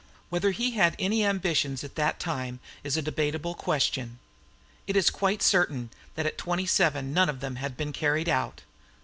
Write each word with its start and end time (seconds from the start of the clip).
Whether 0.31 0.49
he 0.49 0.71
had 0.71 0.95
any 0.97 1.23
ambitions 1.23 1.83
at 1.83 1.93
that 1.93 2.19
time 2.19 2.59
is 2.83 2.97
a 2.97 3.03
debatable 3.03 3.53
question. 3.53 4.17
It 4.87 4.95
is 4.97 5.11
quite 5.11 5.43
certain 5.43 5.91
that 6.15 6.25
at 6.25 6.39
twenty 6.39 6.65
seven 6.65 7.13
none 7.13 7.29
of 7.29 7.39
them 7.39 7.57
had 7.57 7.77
been 7.77 7.93
carried 7.93 8.27
out. 8.27 8.63